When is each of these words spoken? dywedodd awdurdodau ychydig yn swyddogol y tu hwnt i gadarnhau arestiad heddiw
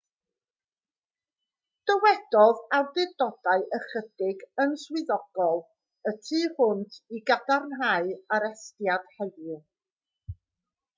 dywedodd 1.91 2.63
awdurdodau 2.77 3.67
ychydig 3.79 4.43
yn 4.65 4.75
swyddogol 4.85 5.63
y 6.13 6.17
tu 6.29 6.43
hwnt 6.57 6.99
i 7.19 7.23
gadarnhau 7.31 8.13
arestiad 8.39 9.09
heddiw 9.21 9.63